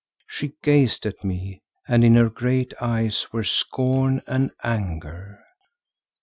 She 0.27 0.53
gazed 0.63 1.05
at 1.05 1.23
me 1.23 1.61
and 1.87 2.03
in 2.03 2.15
her 2.15 2.27
great 2.27 2.73
eyes 2.81 3.27
were 3.31 3.43
scorn 3.43 4.23
and 4.25 4.49
anger. 4.63 5.43